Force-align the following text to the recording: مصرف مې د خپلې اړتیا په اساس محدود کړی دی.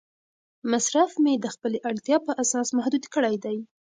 مصرف 0.71 1.11
مې 1.23 1.33
د 1.43 1.45
خپلې 1.55 1.77
اړتیا 1.89 2.17
په 2.27 2.31
اساس 2.41 2.67
محدود 2.77 3.03
کړی 3.13 3.35
دی. 3.45 3.57